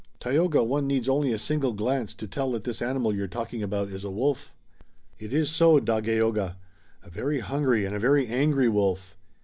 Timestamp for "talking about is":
3.27-4.03